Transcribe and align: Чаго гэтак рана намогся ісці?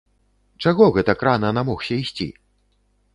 Чаго 0.65 0.87
гэтак 0.95 1.19
рана 1.27 1.51
намогся 1.59 1.93
ісці? 2.05 2.27